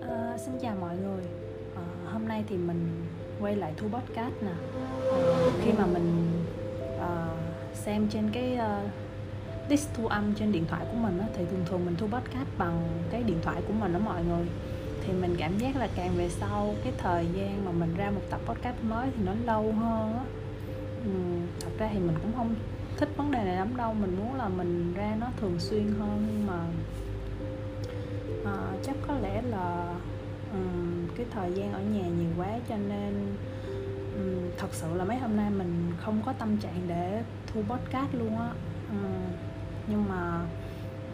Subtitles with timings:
[0.00, 1.24] À, xin chào mọi người.
[1.74, 3.06] À, hôm nay thì mình
[3.40, 4.52] quay lại thu podcast nè.
[5.12, 6.28] À, khi mà mình
[7.00, 7.28] à,
[7.74, 8.90] xem trên cái uh,
[9.70, 12.48] list thu âm trên điện thoại của mình á, thì thường thường mình thu podcast
[12.58, 14.46] bằng cái điện thoại của mình đó mọi người.
[15.06, 18.22] Thì mình cảm giác là càng về sau cái thời gian mà mình ra một
[18.30, 20.24] tập podcast mới thì nó lâu hơn á.
[21.04, 21.10] Ừ,
[21.60, 22.54] thật ra thì mình cũng không
[22.96, 23.94] thích vấn đề này lắm đâu.
[23.94, 26.58] Mình muốn là mình ra nó thường xuyên hơn nhưng mà
[28.44, 29.94] à, chắc có lẽ là
[30.52, 33.36] um, cái thời gian ở nhà nhiều quá cho nên
[34.16, 38.14] um, thật sự là mấy hôm nay mình không có tâm trạng để thu podcast
[38.14, 38.50] luôn á.
[38.90, 39.32] Um,
[39.86, 40.40] nhưng mà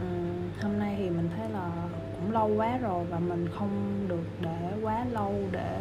[0.01, 1.70] um, hôm nay thì mình thấy là
[2.14, 5.80] cũng lâu quá rồi và mình không được để quá lâu để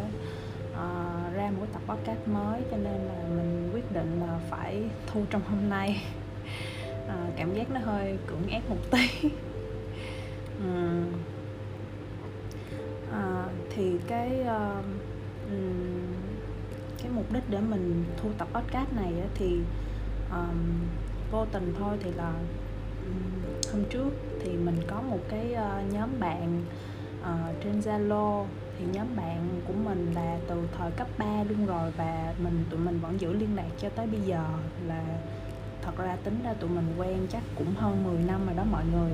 [0.71, 5.21] uh, ra một tập podcast mới cho nên là mình quyết định là phải thu
[5.29, 6.03] trong hôm nay.
[7.05, 9.29] Uh, cảm giác nó hơi cưỡng ép một tí.
[10.63, 11.07] Um,
[13.09, 14.85] uh, thì cái uh,
[17.01, 19.59] cái mục đích để mình thu tập podcast này thì
[20.31, 20.79] um,
[21.31, 22.33] vô tình thôi thì là
[23.71, 24.09] hôm trước
[24.41, 26.63] thì mình có một cái uh, nhóm bạn
[27.21, 28.45] uh, trên Zalo
[28.81, 32.79] thì nhóm bạn của mình là từ thời cấp 3 luôn rồi và mình tụi
[32.79, 34.43] mình vẫn giữ liên lạc cho tới bây giờ.
[34.87, 35.03] Là
[35.81, 38.83] thật ra tính ra tụi mình quen chắc cũng hơn 10 năm rồi đó mọi
[38.93, 39.11] người.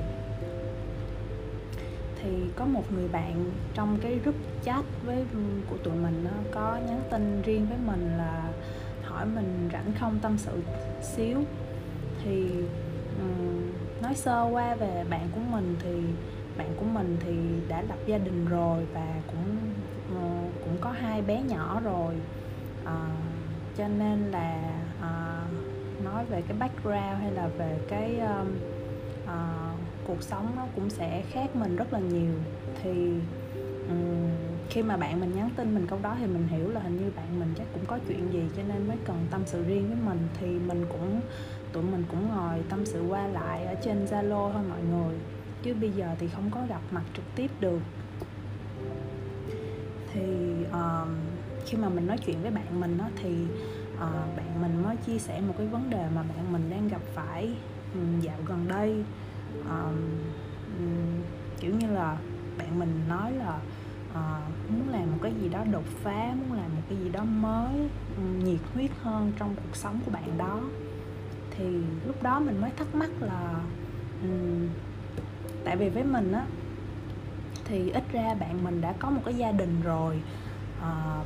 [2.22, 5.26] Thì có một người bạn trong cái group chat với
[5.70, 8.50] của tụi mình nó có nhắn tin riêng với mình là
[9.04, 10.62] hỏi mình rảnh không tâm sự
[11.02, 11.42] xíu.
[12.24, 12.50] Thì
[13.20, 16.02] um, nói sơ qua về bạn của mình thì
[16.58, 17.34] bạn của mình thì
[17.68, 19.57] đã lập gia đình rồi và cũng
[20.78, 22.14] cũng có hai bé nhỏ rồi.
[22.86, 23.08] À,
[23.78, 24.62] cho nên là
[25.02, 25.42] à,
[26.04, 28.48] nói về cái background hay là về cái um,
[29.28, 29.72] à,
[30.08, 32.34] cuộc sống nó cũng sẽ khác mình rất là nhiều.
[32.84, 33.12] Thì
[33.90, 34.30] um,
[34.70, 37.12] khi mà bạn mình nhắn tin mình câu đó thì mình hiểu là hình như
[37.16, 39.98] bạn mình chắc cũng có chuyện gì cho nên mới cần tâm sự riêng với
[40.06, 40.28] mình.
[40.40, 41.22] Thì mình cũng
[41.74, 45.16] tụi mình cũng ngồi tâm sự qua lại ở trên zalo thôi mọi người.
[45.64, 47.80] Chứ bây giờ thì không có gặp mặt trực tiếp được
[50.18, 51.08] thì uh,
[51.66, 53.46] khi mà mình nói chuyện với bạn mình đó, thì
[53.96, 57.02] uh, bạn mình mới chia sẻ một cái vấn đề mà bạn mình đang gặp
[57.16, 57.54] phải
[57.94, 59.04] um, dạo gần đây.
[59.70, 59.96] Um,
[60.80, 61.22] um,
[61.60, 62.18] kiểu như là
[62.58, 63.60] bạn mình nói là
[64.12, 67.24] uh, muốn làm một cái gì đó đột phá muốn làm một cái gì đó
[67.24, 70.60] mới um, nhiệt huyết hơn trong cuộc sống của bạn đó.
[71.52, 71.66] Thì
[72.08, 73.60] lúc đó mình mới thắc mắc là
[74.22, 74.68] um,
[75.66, 76.46] tại vì với mình á
[77.68, 80.22] thì ít ra bạn mình đã có một cái gia đình rồi.
[80.80, 81.26] Uh,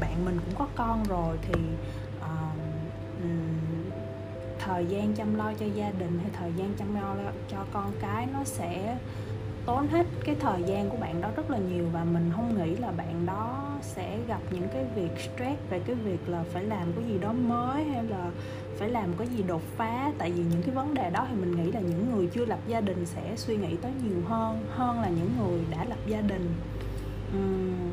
[0.00, 1.60] bạn mình cũng có con rồi thì
[2.18, 2.24] uh,
[4.58, 7.14] thời gian chăm lo cho gia đình hay thời gian chăm lo
[7.48, 8.98] cho con cái nó sẽ
[9.66, 12.76] tốn hết cái thời gian của bạn đó rất là nhiều và mình không nghĩ
[12.76, 16.92] là bạn đó sẽ gặp những cái việc stress về cái việc là phải làm
[16.92, 18.30] cái gì đó mới hay là
[18.78, 21.56] phải làm cái gì đột phá tại vì những cái vấn đề đó thì mình
[21.56, 25.00] nghĩ là những người chưa lập gia đình sẽ suy nghĩ tới nhiều hơn hơn
[25.00, 26.54] là những người đã lập gia đình
[27.36, 27.92] uhm.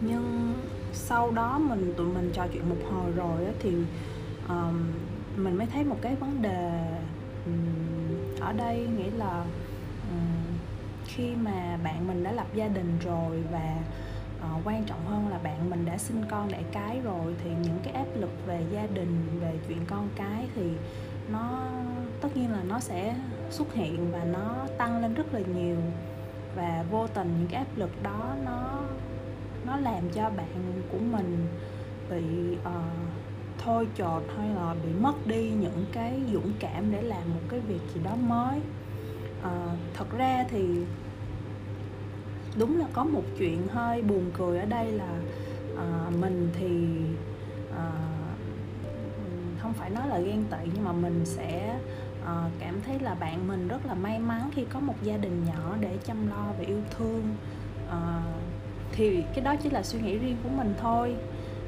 [0.00, 0.54] nhưng
[0.92, 3.70] sau đó mình tụi mình trò chuyện một hồi rồi thì
[4.48, 4.92] um,
[5.36, 6.70] mình mới thấy một cái vấn đề
[7.46, 9.44] um, ở đây nghĩa là
[10.10, 10.56] um,
[11.06, 13.76] khi mà bạn mình đã lập gia đình rồi và
[14.44, 17.78] uh, quan trọng hơn là bạn mình đã sinh con đẻ cái rồi thì những
[17.82, 20.70] cái áp lực về gia đình về chuyện con cái thì
[21.28, 21.62] nó
[22.20, 23.14] tất nhiên là nó sẽ
[23.50, 25.76] xuất hiện và nó tăng lên rất là nhiều.
[26.56, 28.80] Và vô tình những cái áp lực đó nó
[29.66, 31.46] nó làm cho bạn của mình
[32.10, 32.68] bị uh,
[33.64, 37.60] thôi chột hay là bị mất đi những cái dũng cảm để làm một cái
[37.60, 38.60] việc gì đó mới.
[39.40, 40.64] Uh, thật ra thì
[42.58, 45.20] đúng là có một chuyện hơi buồn cười ở đây là
[45.76, 46.86] à, mình thì
[47.76, 47.90] à,
[49.58, 51.78] không phải nói là ghen tị nhưng mà mình sẽ
[52.26, 55.44] à, cảm thấy là bạn mình rất là may mắn khi có một gia đình
[55.44, 57.22] nhỏ để chăm lo và yêu thương.
[57.90, 58.22] À,
[58.92, 61.14] thì cái đó chỉ là suy nghĩ riêng của mình thôi.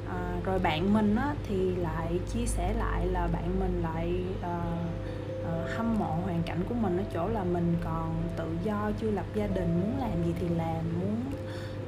[0.09, 5.06] À, rồi bạn mình á, thì lại chia sẻ lại là bạn mình lại uh,
[5.47, 9.11] uh, hâm mộ hoàn cảnh của mình ở chỗ là mình còn tự do chưa
[9.11, 11.15] lập gia đình muốn làm gì thì làm muốn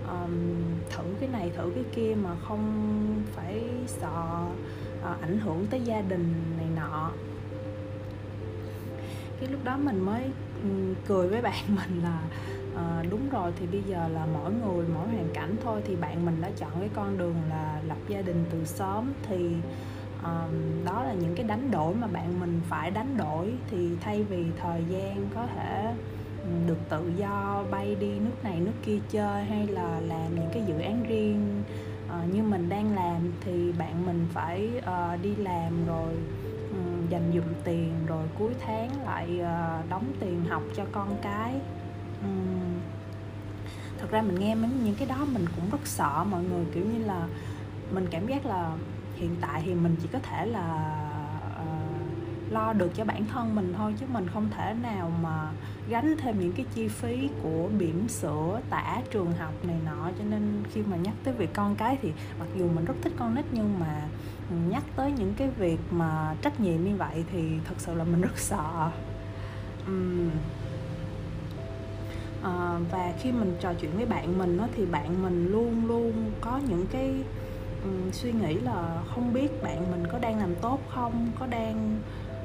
[0.07, 4.43] um, thử cái này thử cái kia mà không phải sợ
[4.99, 7.11] uh, ảnh hưởng tới gia đình này nọ.
[9.39, 10.23] Cái lúc đó mình mới
[10.63, 12.21] um, cười với bạn mình là
[12.79, 16.25] à, đúng rồi thì bây giờ là mỗi người mỗi hoàn cảnh thôi thì bạn
[16.25, 19.55] mình đã chọn cái con đường là lập gia đình từ sớm thì
[20.23, 24.23] um, đó là những cái đánh đổi mà bạn mình phải đánh đổi thì thay
[24.23, 25.93] vì thời gian có thể
[26.67, 30.63] được tự do bay đi nước này nước kia chơi hay là làm những cái
[30.67, 31.63] dự án riêng
[32.07, 36.13] uh, như mình đang làm thì bạn mình phải uh, đi làm rồi
[36.71, 41.53] um, dành dụm tiền rồi cuối tháng lại uh, đóng tiền học cho con cái.
[42.23, 42.79] Um,
[43.99, 47.05] thật ra mình nghe những cái đó mình cũng rất sợ mọi người kiểu như
[47.05, 47.27] là
[47.91, 48.71] mình cảm giác là
[49.19, 50.95] hiện tại thì mình chỉ có thể là
[51.61, 55.51] uh, lo được cho bản thân mình thôi chứ mình không thể nào mà
[55.89, 60.23] gánh thêm những cái chi phí của bỉm sữa tả trường học này nọ cho
[60.29, 63.35] nên khi mà nhắc tới việc con cái thì mặc dù mình rất thích con
[63.35, 64.07] nít nhưng mà
[64.69, 68.21] nhắc tới những cái việc mà trách nhiệm như vậy thì thật sự là mình
[68.27, 68.91] rất sợ
[69.87, 70.29] uhm.
[72.43, 76.31] à, và khi mình trò chuyện với bạn mình đó, thì bạn mình luôn luôn
[76.41, 77.23] có những cái
[77.83, 81.99] um, suy nghĩ là không biết bạn mình có đang làm tốt không có đang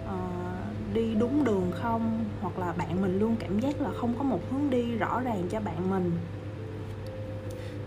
[0.04, 4.24] uh, đi đúng đường không hoặc là bạn mình luôn cảm giác là không có
[4.24, 6.12] một hướng đi rõ ràng cho bạn mình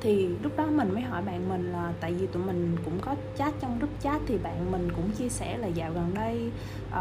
[0.02, 3.16] thì lúc đó mình mới hỏi bạn mình là tại vì tụi mình cũng có
[3.38, 6.52] chat trong group chat thì bạn mình cũng chia sẻ là dạo gần đây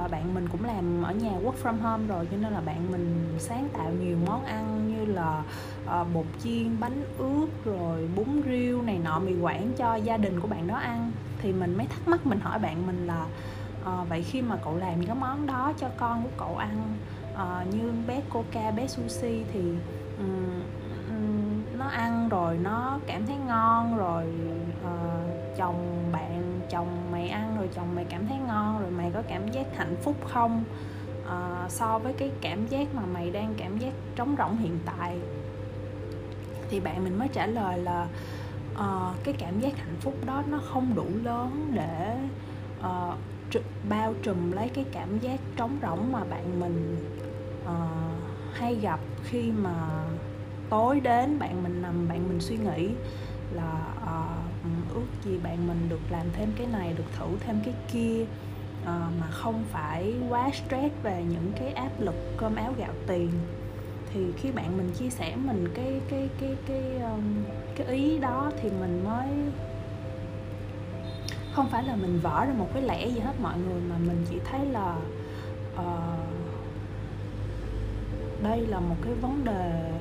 [0.05, 2.93] uh, bạn mình cũng làm ở nhà work from home rồi cho nên là bạn
[2.93, 5.43] mình sáng tạo nhiều món ăn như là
[5.85, 10.41] uh, bột chiên bánh ướt rồi bún riêu này nọ mì quảng cho gia đình
[10.41, 11.13] của bạn đó ăn.
[11.43, 13.27] Thì mình mới thắc mắc mình hỏi bạn mình là
[13.83, 16.95] uh, vậy khi mà cậu làm những cái món đó cho con của cậu ăn
[17.35, 19.61] uh, như bé coca bé sushi thì
[20.19, 20.61] um,
[21.87, 24.25] nó ăn rồi nó cảm thấy ngon rồi
[24.85, 29.23] uh, chồng bạn chồng mày ăn rồi chồng mày cảm thấy ngon rồi mày có
[29.29, 30.65] cảm giác hạnh phúc không?
[31.25, 35.19] Uh, so với cái cảm giác mà mày đang cảm giác trống rỗng hiện tại.
[36.71, 38.07] Thì bạn mình mới trả lời là
[38.73, 42.17] uh, cái cảm giác hạnh phúc đó nó không đủ lớn để
[42.79, 43.15] uh,
[43.51, 46.97] tr- bao trùm lấy cái cảm giác trống rỗng mà bạn mình
[47.65, 47.71] uh,
[48.53, 50.05] hay gặp khi mà
[50.71, 52.89] tối đến bạn mình nằm bạn mình suy nghĩ
[53.53, 57.75] là uh, ước gì bạn mình được làm thêm cái này được thử thêm cái
[57.93, 58.23] kia
[58.83, 58.87] uh,
[59.21, 63.31] mà không phải quá stress về những cái áp lực cơm áo gạo tiền.
[64.13, 67.45] Thì khi bạn mình chia sẻ mình cái cái cái cái um,
[67.77, 69.29] cái ý đó thì mình mới
[71.53, 74.25] không phải là mình vỡ ra một cái lẽ gì hết mọi người mà mình
[74.31, 74.97] chỉ thấy là
[75.75, 75.83] uh,
[78.43, 79.93] đây là một cái vấn đề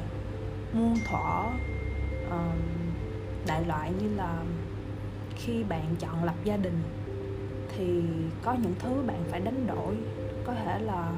[0.75, 1.43] muôn thuở
[2.29, 2.59] um,
[3.47, 4.43] đại loại như là
[5.35, 6.81] khi bạn chọn lập gia đình
[7.77, 8.01] thì
[8.43, 9.95] có những thứ bạn phải đánh đổi.
[10.45, 11.11] Có thể là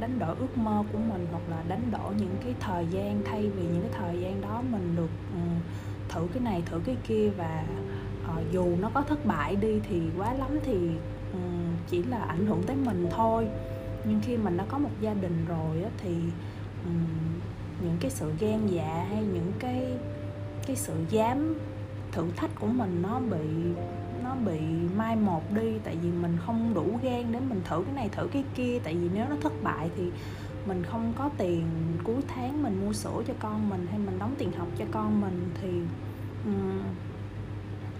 [0.00, 3.48] đánh đổi ước mơ của mình hoặc là đánh đổi những cái thời gian thay
[3.48, 5.60] vì những cái thời gian đó mình được um,
[6.08, 7.64] thử cái này thử cái kia và
[8.24, 10.88] uh, dù nó có thất bại đi thì quá lắm thì
[11.32, 13.48] um, chỉ là ảnh hưởng tới mình thôi.
[14.04, 16.14] Nhưng khi mình đã có một gia đình rồi á, thì
[16.84, 17.06] um,
[17.84, 19.86] những cái sự gan dạ hay những cái
[20.66, 21.54] cái sự dám
[22.12, 23.46] thử thách của mình nó bị
[24.24, 24.60] nó bị
[24.96, 25.72] mai một đi.
[25.84, 28.78] Tại vì mình không đủ gan để mình thử cái này thử cái kia.
[28.84, 30.10] Tại vì nếu nó thất bại thì
[30.66, 31.66] mình không có tiền
[32.04, 35.20] cuối tháng mình mua sữa cho con mình hay mình đóng tiền học cho con
[35.20, 35.68] mình thì
[36.44, 36.80] um,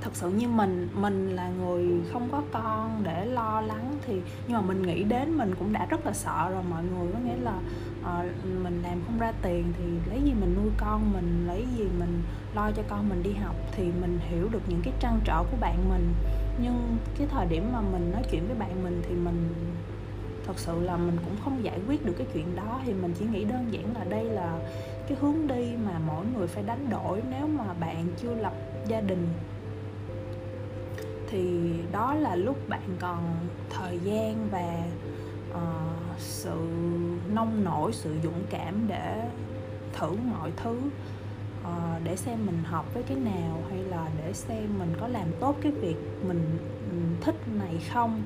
[0.03, 4.57] thật sự như mình mình là người không có con để lo lắng thì nhưng
[4.57, 7.37] mà mình nghĩ đến mình cũng đã rất là sợ rồi mọi người có nghĩa
[7.37, 7.59] là
[8.01, 11.85] uh, mình làm không ra tiền thì lấy gì mình nuôi con mình lấy gì
[11.99, 12.23] mình
[12.55, 15.57] lo cho con mình đi học thì mình hiểu được những cái trăn trở của
[15.61, 16.13] bạn mình.
[16.63, 19.55] Nhưng cái thời điểm mà mình nói chuyện với bạn mình thì mình
[20.47, 23.25] thật sự là mình cũng không giải quyết được cái chuyện đó thì mình chỉ
[23.25, 24.59] nghĩ đơn giản là đây là
[25.09, 28.53] cái hướng đi mà mỗi người phải đánh đổi nếu mà bạn chưa lập
[28.89, 29.29] gia đình
[31.33, 33.19] thì đó là lúc bạn còn
[33.71, 34.85] thời gian và
[35.51, 36.57] uh, sự
[37.35, 39.29] nông nổi sự dũng cảm để
[39.93, 40.79] thử mọi thứ
[41.61, 45.27] uh, để xem mình học với cái nào hay là để xem mình có làm
[45.41, 45.97] tốt cái việc
[46.29, 46.59] mình,
[46.91, 48.23] mình thích này không.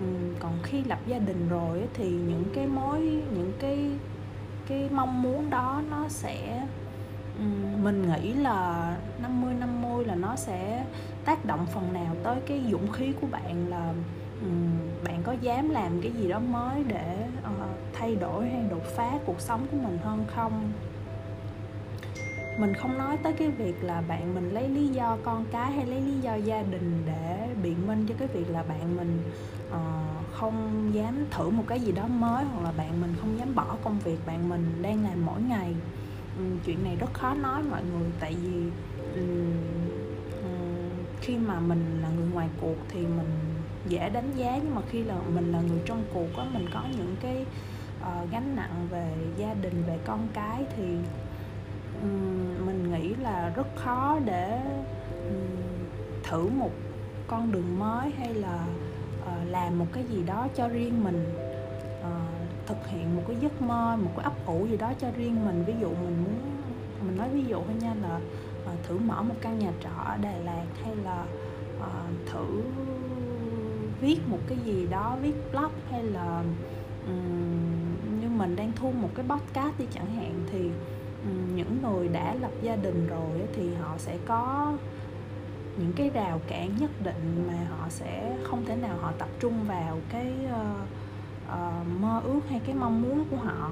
[0.00, 3.00] Um, còn khi lập gia đình rồi thì những cái mối
[3.34, 3.90] những cái
[4.66, 6.66] cái mong muốn đó nó sẽ
[7.82, 10.84] mình nghĩ là 50 50 là nó sẽ
[11.24, 13.94] tác động phần nào tới cái dũng khí của bạn là
[15.04, 19.12] bạn có dám làm cái gì đó mới để uh, thay đổi hay đột phá
[19.26, 20.72] cuộc sống của mình hơn không?
[22.58, 25.86] Mình không nói tới cái việc là bạn mình lấy lý do con cái hay
[25.86, 29.22] lấy lý do gia đình để biện minh cho cái việc là bạn mình
[29.68, 33.54] uh, không dám thử một cái gì đó mới hoặc là bạn mình không dám
[33.54, 35.74] bỏ công việc bạn mình đang làm mỗi ngày
[36.38, 38.70] um, chuyện này rất khó nói mọi người tại vì
[39.14, 39.52] um,
[40.42, 43.54] um, khi mà mình là người ngoài cuộc thì mình
[43.88, 46.82] dễ đánh giá nhưng mà khi là mình là người trong cuộc á mình có
[46.96, 47.46] những cái
[48.00, 50.84] uh, gánh nặng về gia đình về con cái thì
[52.02, 54.60] um, mình nghĩ là rất khó để
[55.28, 55.84] um,
[56.22, 56.70] thử một
[57.26, 58.66] con đường mới hay là
[59.22, 61.43] uh, làm một cái gì đó cho riêng mình
[62.74, 65.64] thực hiện một cái giấc mơ một cái ấp ủ gì đó cho riêng mình.
[65.66, 66.34] Ví dụ mình muốn
[67.06, 68.20] mình nói ví dụ thôi nha là
[68.72, 71.24] uh, thử mở một căn nhà trọ ở Đà Lạt hay là
[71.78, 72.62] uh, thử
[74.00, 76.42] viết một cái gì đó viết blog hay là
[77.06, 80.70] um, như mình đang thu một cái podcast đi chẳng hạn thì
[81.24, 84.72] um, những người đã lập gia đình rồi thì họ sẽ có
[85.78, 89.54] những cái rào cản nhất định mà họ sẽ không thể nào họ tập trung
[89.68, 90.88] vào cái uh,
[91.48, 93.70] uh, mơ ước hay cái mong muốn của họ.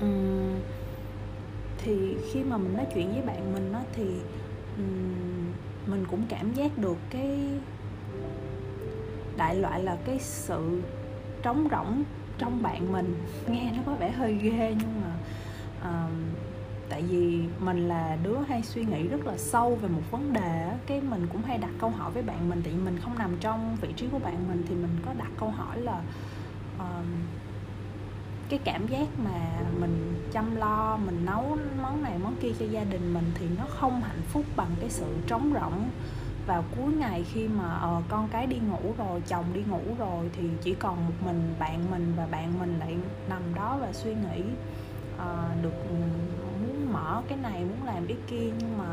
[0.00, 0.54] Um,
[1.78, 4.04] thì khi mà mình nói chuyện với bạn mình đó thì
[4.76, 5.52] um,
[5.86, 7.38] mình cũng cảm giác được cái
[9.36, 10.82] đại loại là cái sự
[11.42, 12.02] trống rỗng
[12.38, 13.14] trong bạn mình.
[13.48, 15.14] Nghe nó có vẻ hơi ghê nhưng mà
[15.90, 16.12] uh,
[16.88, 20.70] tại vì mình là đứa hay suy nghĩ rất là sâu về một vấn đề
[20.86, 23.36] cái mình cũng hay đặt câu hỏi với bạn mình tại vì mình không nằm
[23.40, 26.02] trong vị trí của bạn mình thì mình có đặt câu hỏi là
[26.76, 27.06] uh,
[28.48, 32.84] cái cảm giác mà mình chăm lo mình nấu món này món kia cho gia
[32.84, 35.90] đình mình thì nó không hạnh phúc bằng cái sự trống rỗng
[36.46, 40.30] vào cuối ngày khi mà uh, con cái đi ngủ rồi chồng đi ngủ rồi
[40.36, 42.96] thì chỉ còn một mình bạn mình và bạn mình lại
[43.28, 44.42] nằm đó và suy nghĩ
[45.16, 45.84] uh, được
[46.98, 48.84] mở cái này muốn làm cái kia nhưng mà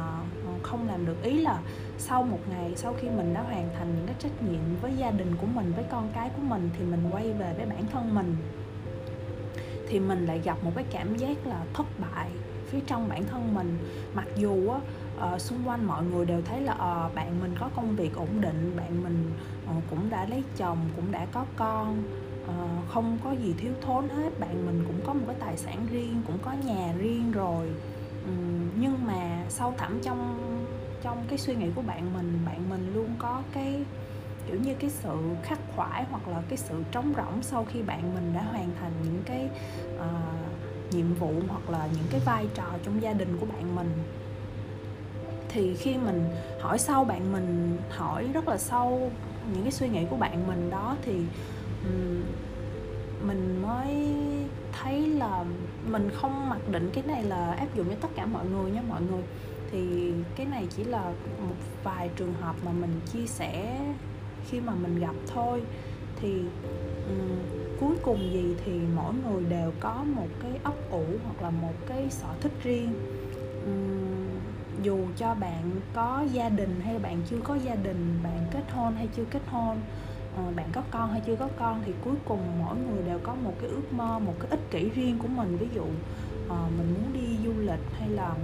[0.45, 1.23] ờ, không làm được.
[1.23, 1.59] Ý là
[1.97, 5.11] sau một ngày sau khi mình đã hoàn thành những cái trách nhiệm với gia
[5.11, 8.15] đình của mình với con cái của mình thì mình quay về với bản thân
[8.15, 8.35] mình.
[9.87, 12.29] Thì mình lại gặp một cái cảm giác là thất bại
[12.65, 13.77] phía trong bản thân mình.
[14.13, 14.79] Mặc dù á
[15.33, 18.41] uh, xung quanh mọi người đều thấy là uh, bạn mình có công việc ổn
[18.41, 19.31] định bạn mình
[19.77, 22.03] uh, cũng đã lấy chồng cũng đã có con
[22.43, 25.87] uh, không có gì thiếu thốn hết bạn mình cũng có một cái tài sản
[25.91, 27.67] riêng cũng có nhà riêng rồi.
[28.25, 28.31] Ừ,
[28.79, 30.39] nhưng mà sâu thẳm trong
[31.01, 33.83] trong cái suy nghĩ của bạn mình bạn mình luôn có cái
[34.47, 38.13] kiểu như cái sự khắc khoải hoặc là cái sự trống rỗng sau khi bạn
[38.15, 39.49] mình đã hoàn thành những cái
[39.95, 43.91] uh, nhiệm vụ hoặc là những cái vai trò trong gia đình của bạn mình.
[45.49, 46.29] Thì khi mình
[46.61, 49.11] hỏi sâu bạn mình hỏi rất là sâu
[49.53, 51.21] những cái suy nghĩ của bạn mình đó thì
[51.83, 52.23] um,
[53.27, 54.13] mình mới
[54.71, 55.45] thấy là
[55.91, 58.81] mình không mặc định cái này là áp dụng cho tất cả mọi người nha
[58.89, 59.23] mọi người.
[59.71, 61.03] Thì cái này chỉ là
[61.39, 63.79] một vài trường hợp mà mình chia sẻ
[64.49, 65.61] khi mà mình gặp thôi.
[66.21, 66.41] Thì
[67.07, 67.39] um,
[67.79, 71.73] cuối cùng gì thì mỗi người đều có một cái ấp ủ hoặc là một
[71.87, 72.93] cái sở thích riêng.
[73.65, 74.25] Um,
[74.83, 78.95] dù cho bạn có gia đình hay bạn chưa có gia đình bạn kết hôn
[78.95, 79.77] hay chưa kết hôn
[80.35, 83.35] Ờ, bạn có con hay chưa có con thì cuối cùng mỗi người đều có
[83.35, 85.83] một cái ước mơ một cái ích kỷ riêng của mình ví dụ
[86.49, 88.35] ờ, mình muốn đi du lịch hay là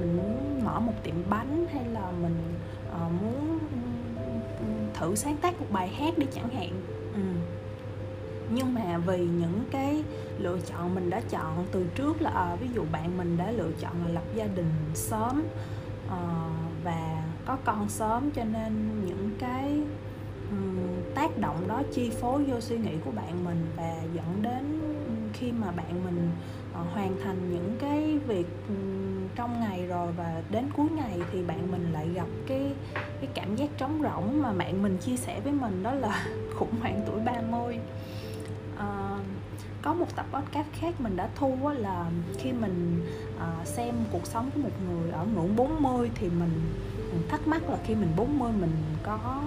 [0.00, 2.36] mình muốn mở một tiệm bánh hay là mình
[2.92, 3.58] ờ, muốn
[4.94, 6.70] thử sáng tác một bài hát đi chẳng hạn
[7.14, 7.20] ừ.
[8.50, 10.04] nhưng mà vì những cái
[10.38, 13.70] lựa chọn mình đã chọn từ trước là à, ví dụ bạn mình đã lựa
[13.80, 15.42] chọn là lập gia đình sớm
[16.10, 16.48] à,
[16.84, 19.80] và có con sớm cho nên những cái
[21.14, 24.80] tác động đó chi phối vô suy nghĩ của bạn mình và dẫn đến
[25.32, 26.30] khi mà bạn mình
[26.74, 28.46] ờ, hoàn thành những cái việc
[29.34, 33.56] trong ngày rồi và đến cuối ngày thì bạn mình lại gặp cái cái cảm
[33.56, 36.26] giác trống rỗng mà bạn mình chia sẻ với mình đó là
[36.58, 37.78] khủng hoảng tuổi 30
[38.76, 39.18] à, ờ,
[39.82, 43.06] có một tập podcast khác mình đã thu là khi mình
[43.38, 46.60] à, xem cuộc sống của một người ở ngưỡng 40 thì mình
[47.28, 49.42] thắc mắc là khi mình 40 mình có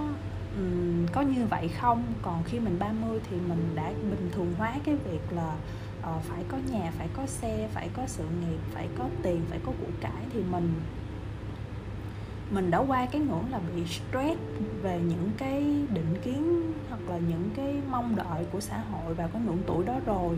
[0.56, 2.02] um, có như vậy không?
[2.22, 5.54] Còn khi mình 30 thì mình đã bình thường hóa cái việc là
[6.00, 9.58] uh, phải có nhà phải có xe phải có sự nghiệp phải có tiền phải
[9.66, 10.74] có của cải thì mình
[12.50, 14.40] mình đã qua cái ngưỡng là bị stress
[14.82, 15.62] về những cái
[15.94, 19.84] định kiến hoặc là những cái mong đợi của xã hội vào cái ngưỡng tuổi
[19.84, 20.36] đó rồi.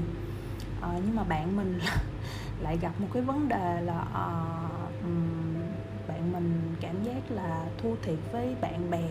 [0.80, 1.78] À, nhưng mà bạn mình
[2.60, 5.06] lại gặp một cái vấn đề là uh,
[6.08, 9.08] bạn mình cảm giác là thua thiệt với bạn bè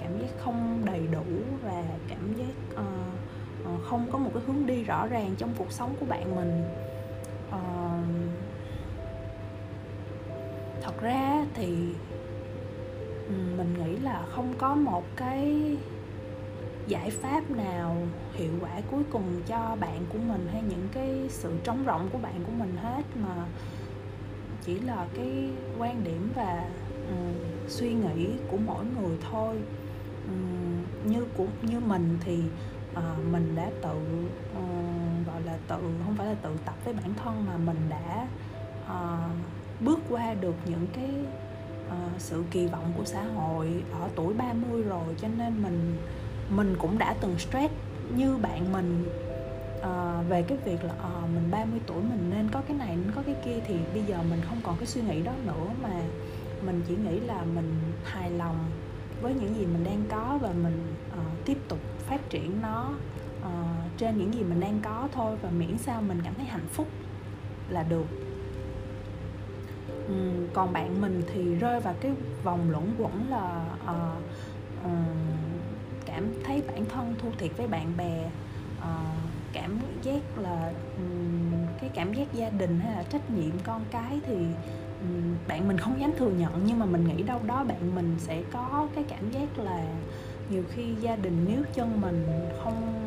[0.00, 1.24] cảm giác không đầy đủ
[1.64, 5.94] và cảm giác uh, không có một cái hướng đi rõ ràng trong cuộc sống
[6.00, 6.64] của bạn mình.
[7.48, 8.04] Uh,
[10.82, 11.66] thật ra thì
[13.28, 15.76] mình nghĩ là không có một cái
[16.86, 17.96] giải pháp nào
[18.32, 22.18] hiệu quả cuối cùng cho bạn của mình hay những cái sự trống rỗng của
[22.18, 23.46] bạn của mình hết mà
[24.62, 25.48] chỉ là cái
[25.78, 26.68] quan điểm và
[27.08, 27.34] um,
[27.68, 29.56] suy nghĩ của mỗi người thôi
[31.04, 32.40] như của như mình thì
[32.92, 33.96] uh, mình đã tự
[34.58, 38.26] uh, gọi là tự không phải là tự tập với bản thân mà mình đã
[38.84, 39.30] uh,
[39.80, 41.10] bước qua được những cái
[41.88, 45.14] uh, sự kỳ vọng của xã hội ở tuổi 30 rồi.
[45.22, 45.96] Cho nên mình
[46.50, 47.74] mình cũng đã từng stress
[48.16, 49.04] như bạn mình
[49.78, 53.12] uh, về cái việc là uh, mình 30 tuổi mình nên có cái này nên
[53.14, 55.66] có cái kia thì bây giờ mình không còn cái suy nghĩ đó nữa.
[55.82, 56.00] Mà
[56.66, 58.56] mình chỉ nghĩ là mình hài lòng
[59.20, 62.90] với những gì mình đang có và mình uh, tiếp tục phát triển nó
[63.40, 66.66] uh, trên những gì mình đang có thôi và miễn sao mình cảm thấy hạnh
[66.72, 66.86] phúc
[67.68, 68.06] là được.
[70.08, 72.12] Um, còn bạn mình thì rơi vào cái
[72.44, 74.22] vòng luẩn quẩn là uh,
[74.84, 74.90] uh,
[76.06, 78.30] cảm thấy bản thân thua thiệt với bạn bè
[78.78, 78.84] uh,
[79.52, 84.20] cảm giác là um, cái cảm giác gia đình hay là trách nhiệm con cái
[84.26, 84.36] thì
[85.48, 88.42] bạn mình không dám thừa nhận, nhưng mà mình nghĩ đâu đó bạn mình sẽ
[88.52, 89.84] có cái cảm giác là
[90.50, 92.26] nhiều khi gia đình nếu chân mình
[92.64, 93.02] không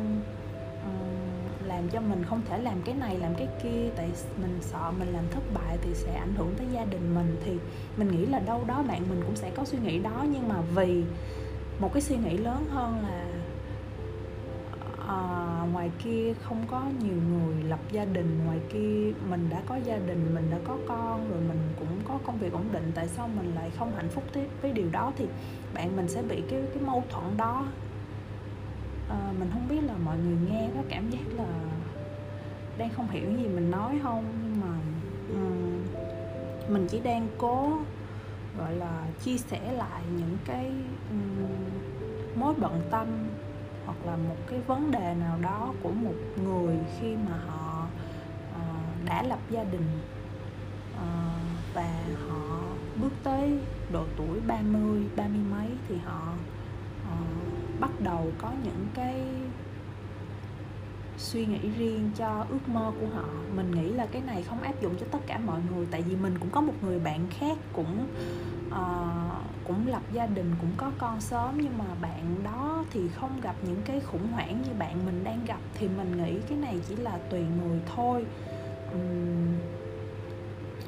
[1.66, 4.10] làm cho mình không thể làm cái này, làm cái kia, tại
[4.42, 7.36] mình sợ mình làm thất bại thì sẽ ảnh hưởng tới gia đình mình.
[7.44, 7.52] Thì
[7.96, 10.60] mình nghĩ là đâu đó bạn mình cũng sẽ có suy nghĩ đó, nhưng mà
[10.74, 11.04] vì
[11.78, 13.24] một cái suy nghĩ lớn hơn là
[15.10, 19.76] à, ngoài kia không có nhiều người lập gia đình ngoài kia mình đã có
[19.76, 23.08] gia đình mình đã có con rồi mình cũng có công việc ổn định tại
[23.08, 25.26] sao mình lại không hạnh phúc tiếp với điều đó thì
[25.74, 27.66] bạn mình sẽ bị cái cái mâu thuẫn đó.
[29.08, 31.48] À, mình không biết là mọi người nghe có cảm giác là
[32.78, 34.74] đang không hiểu gì mình nói không nhưng mà
[35.28, 37.78] um, mình chỉ đang cố
[38.58, 40.72] gọi là chia sẻ lại những cái
[41.10, 43.29] um, mối bận tâm
[43.90, 47.86] hoặc là một cái vấn đề nào đó của một người khi mà họ
[48.54, 50.00] uh, đã lập gia đình
[50.94, 52.60] uh, và họ
[53.02, 53.58] bước tới
[53.92, 56.32] độ tuổi 30, 30 mấy thì họ
[57.02, 59.24] uh, bắt đầu có những cái
[61.18, 63.28] suy nghĩ riêng cho ước mơ của họ.
[63.56, 66.16] Mình nghĩ là cái này không áp dụng cho tất cả mọi người tại vì
[66.16, 68.06] mình cũng có một người bạn khác cũng
[68.68, 69.29] uh,
[69.68, 73.54] cũng lập gia đình cũng có con sớm nhưng mà bạn đó thì không gặp
[73.62, 75.58] những cái khủng hoảng như bạn mình đang gặp.
[75.74, 78.24] Thì mình nghĩ cái này chỉ là tùy người thôi.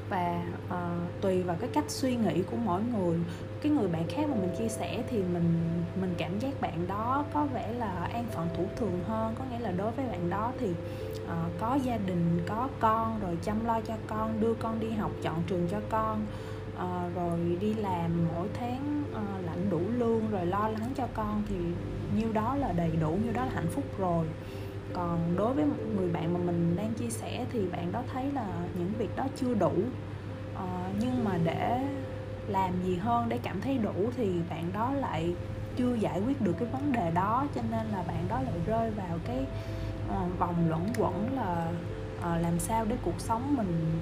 [0.08, 3.18] Và uh, tùy vào cái cách suy nghĩ của mỗi người.
[3.62, 5.58] Cái người bạn khác mà mình chia sẻ thì mình
[6.00, 9.34] mình cảm giác bạn đó có vẻ là an phận thủ thường hơn.
[9.38, 10.70] Có nghĩa là đối với bạn đó thì
[11.24, 11.30] uh,
[11.60, 15.42] có gia đình có con rồi chăm lo cho con đưa con đi học chọn
[15.46, 16.26] trường cho con
[16.78, 21.42] à, rồi đi làm mỗi tháng à, lãnh đủ lương rồi lo lắng cho con
[21.48, 21.56] thì
[22.16, 24.26] nhiêu đó là đầy đủ nhiêu đó là hạnh phúc rồi.
[24.92, 25.64] Còn đối với
[25.96, 28.46] người bạn mà mình đang chia sẻ thì bạn đó thấy là
[28.78, 29.72] những việc đó chưa đủ.
[30.56, 31.80] À, nhưng mà để
[32.48, 35.34] làm gì hơn để cảm thấy đủ thì bạn đó lại
[35.76, 38.90] chưa giải quyết được cái vấn đề đó cho nên là bạn đó lại rơi
[38.90, 39.46] vào cái
[40.08, 41.72] uh, vòng luẩn quẩn là
[42.18, 44.00] uh, làm sao để cuộc sống mình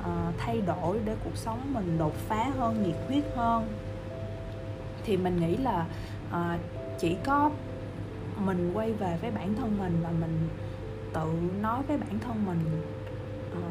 [0.00, 3.68] uh, thay đổi để cuộc sống mình đột phá hơn nhiệt huyết hơn.
[5.04, 5.86] Thì mình nghĩ là
[6.30, 6.60] uh,
[6.98, 7.50] chỉ có
[8.36, 10.48] mình quay về với bản thân mình và mình
[11.12, 12.82] tự nói với bản thân mình
[13.52, 13.64] uh,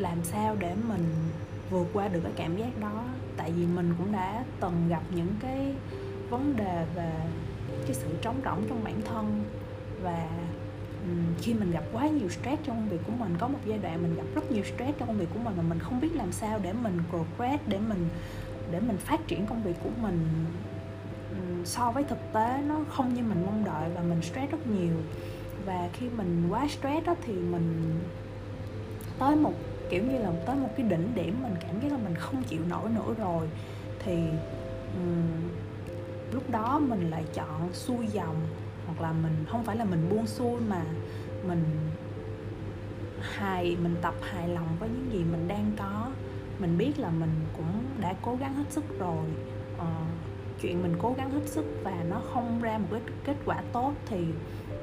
[0.00, 1.04] làm sao để mình
[1.70, 3.04] vượt qua được cái cảm giác đó.
[3.36, 5.74] Tại vì mình cũng đã từng gặp những cái
[6.30, 7.12] vấn đề về
[7.86, 9.44] cái sự trống rỗng trong bản thân
[10.02, 10.28] và
[11.40, 14.02] khi mình gặp quá nhiều stress trong công việc của mình có một giai đoạn
[14.02, 16.32] mình gặp rất nhiều stress trong công việc của mình mà mình không biết làm
[16.32, 18.08] sao để mình progress để mình
[18.70, 20.26] để mình phát triển công việc của mình
[21.64, 22.62] so với thực tế.
[22.68, 24.94] Nó không như mình mong đợi và mình stress rất nhiều.
[25.66, 28.00] Và khi mình quá stress đó thì mình
[29.18, 29.52] tới một
[29.90, 32.60] kiểu như là tới một cái đỉnh điểm mình cảm giác là mình không chịu
[32.68, 33.48] nổi nữa rồi.
[34.04, 34.14] Thì
[34.94, 35.48] um,
[36.32, 38.36] lúc đó mình lại chọn xuôi dòng
[38.86, 40.82] hoặc là mình không phải là mình buông xuôi mà
[41.46, 41.64] mình
[43.20, 46.10] hài mình tập hài lòng với những gì mình đang có.
[46.58, 49.26] Mình biết là mình cũng đã cố gắng hết sức rồi.
[49.76, 49.86] Uh,
[50.60, 53.92] chuyện mình cố gắng hết sức và nó không ra một cái kết quả tốt
[54.06, 54.24] thì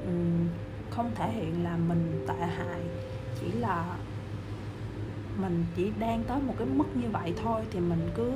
[0.06, 0.48] um,
[0.90, 2.80] không thể hiện là mình tệ hại.
[3.40, 3.96] Chỉ là
[5.36, 8.32] mình chỉ đang tới một cái mức như vậy thôi thì mình cứ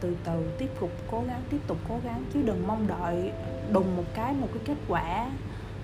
[0.00, 3.32] từ từ tiếp tục cố gắng tiếp tục cố gắng chứ đừng mong đợi
[3.72, 5.30] đùng một cái một cái kết quả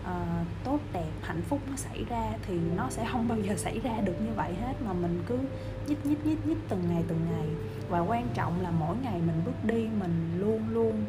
[0.02, 3.80] uh, tốt đẹp hạnh phúc nó xảy ra thì nó sẽ không bao giờ xảy
[3.80, 5.38] ra được như vậy hết mà mình cứ
[5.86, 7.48] nhích nhích nhích nhích từng ngày từng ngày.
[7.88, 11.04] Và quan trọng là mỗi ngày mình bước đi mình luôn luôn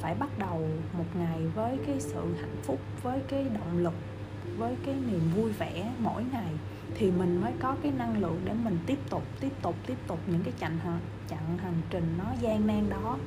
[0.00, 3.94] phải bắt đầu một ngày với cái sự hạnh phúc với cái động lực
[4.58, 6.52] với cái niềm vui vẻ mỗi ngày
[6.98, 10.18] thì mình mới có cái năng lượng để mình tiếp tục tiếp tục tiếp tục
[10.26, 10.78] những cái chặng
[11.28, 13.18] chặng hành trình nó gian nan đó.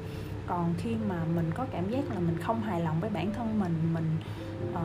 [0.48, 3.60] Còn khi mà mình có cảm giác là mình không hài lòng với bản thân
[3.60, 4.18] mình mình
[4.74, 4.80] uh,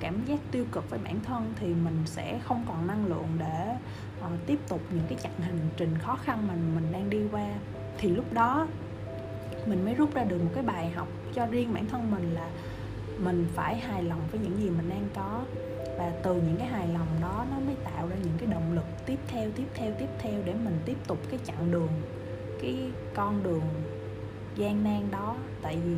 [0.00, 3.76] cảm giác tiêu cực với bản thân thì mình sẽ không còn năng lượng để
[4.20, 7.48] uh, tiếp tục những cái chặng hành trình khó khăn mà mình đang đi qua.
[7.98, 8.66] Thì lúc đó
[9.66, 12.48] mình mới rút ra được một cái bài học cho riêng bản thân mình là
[13.18, 15.40] mình phải hài lòng với những gì mình đang có
[15.98, 18.86] và từ những cái hài lòng đó nó mới tạo ra những cái động lực
[19.06, 21.90] tiếp theo tiếp theo tiếp theo để mình tiếp tục cái chặng đường
[22.62, 23.62] cái con đường
[24.56, 25.36] gian nan đó.
[25.62, 25.94] Tại vì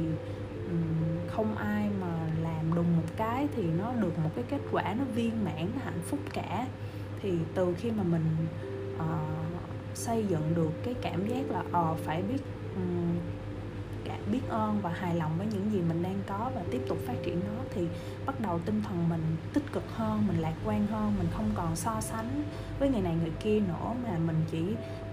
[1.29, 5.05] không ai mà làm đùng một cái thì nó được một cái kết quả nó
[5.15, 6.67] viên mãn nó hạnh phúc cả.
[7.23, 8.25] Thì từ khi mà mình
[8.97, 9.05] uh,
[9.95, 12.43] xây dựng được cái cảm giác là ờ uh, phải biết
[12.77, 13.17] um,
[14.33, 17.17] biết ơn và hài lòng với những gì mình đang có và tiếp tục phát
[17.25, 17.87] triển nó thì
[18.27, 21.77] bắt đầu tinh thần mình tích cực hơn mình lạc quan hơn mình không còn
[21.77, 22.43] so sánh
[22.79, 24.63] với người này người kia nữa mà mình chỉ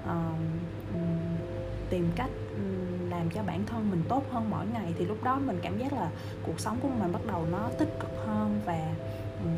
[0.04, 0.40] uh,
[1.90, 2.30] tìm cách
[3.10, 4.94] làm cho bản thân mình tốt hơn mỗi ngày.
[4.98, 6.10] Thì lúc đó mình cảm giác là
[6.44, 8.94] cuộc sống của mình bắt đầu nó tích cực hơn và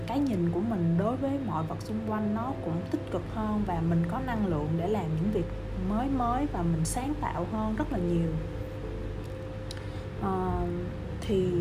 [0.08, 3.63] cái nhìn của mình đối với mọi vật xung quanh nó cũng tích cực hơn
[3.67, 5.46] và mình có năng lượng để làm những việc
[5.89, 8.30] mới mới và mình sáng tạo hơn rất là nhiều.
[10.21, 10.67] Ờ,
[11.21, 11.51] thì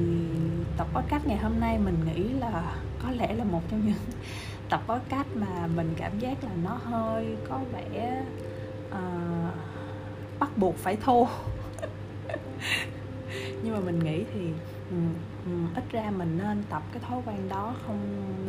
[0.77, 3.99] tập podcast ngày hôm nay mình nghĩ là có lẽ là một trong những
[4.71, 8.23] tập podcast mà mình cảm giác là nó hơi có vẻ
[8.89, 9.55] uh,
[10.39, 11.29] bắt buộc phải thô.
[13.63, 14.41] Nhưng mà mình nghĩ thì
[14.91, 15.15] um,
[15.47, 18.01] um, ít ra mình nên tập cái thói quen đó không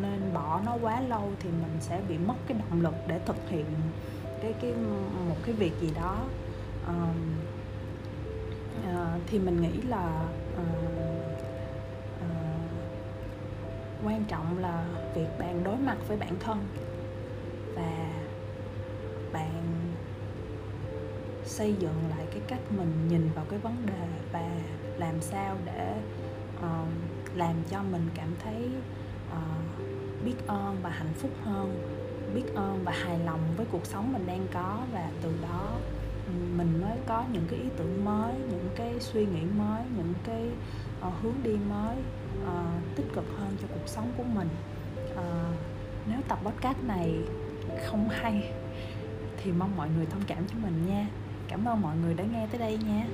[0.02, 3.50] nên bỏ nó quá lâu thì mình sẽ bị mất cái động lực để thực
[3.50, 3.66] hiện
[4.42, 4.74] cái cái
[5.30, 6.18] một cái việc gì đó.
[6.88, 7.47] Um,
[8.80, 10.62] uh, thì mình nghĩ là uh,
[12.22, 12.76] uh,
[14.06, 14.86] quan trọng là
[15.16, 16.58] việc bạn đối mặt với bản thân
[17.76, 18.10] và
[19.34, 19.64] bạn
[21.46, 24.50] xây dựng lại cái cách mình nhìn vào cái vấn đề và
[24.98, 25.94] làm sao để
[26.58, 26.88] uh,
[27.36, 28.70] làm cho mình cảm thấy
[29.32, 31.94] uh, biết ơn và hạnh phúc hơn
[32.36, 35.72] biết ơn và hài lòng với cuộc sống mình đang có và từ đó
[36.58, 40.50] mình mới có những cái ý tưởng mới những cái suy nghĩ mới những cái
[41.08, 41.98] uh, hướng đi mới
[42.44, 44.50] uh, tích cực hơn cho cuộc sống của mình.
[45.12, 45.56] Uh,
[46.10, 47.14] nếu tập podcast này
[47.86, 48.54] không hay
[49.38, 51.08] thì mong mọi người thông cảm cho mình nha.
[51.48, 53.06] Cảm ơn mọi người đã nghe tới đây nha.